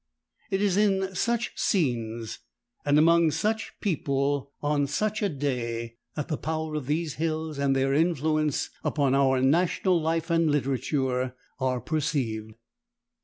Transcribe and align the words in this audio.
It 0.49 0.63
is 0.63 0.77
in 0.77 1.13
such 1.13 1.51
scenes 1.55 2.39
and 2.83 2.97
among 2.97 3.29
such 3.29 3.71
people 3.81 4.51
on 4.59 4.87
such 4.87 5.21
a 5.21 5.29
day 5.29 5.97
that 6.15 6.27
the 6.27 6.39
power 6.39 6.73
of 6.73 6.87
these 6.87 7.13
hills 7.21 7.59
and 7.59 7.75
their 7.75 7.93
influence 7.93 8.71
upon 8.83 9.13
our 9.13 9.39
national 9.43 10.01
life 10.01 10.31
and 10.31 10.49
literature 10.49 11.35
are 11.59 11.79
perceived. 11.79 12.55